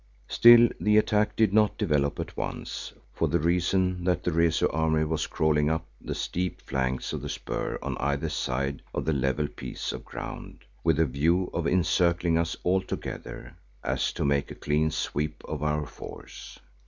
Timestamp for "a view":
10.99-11.51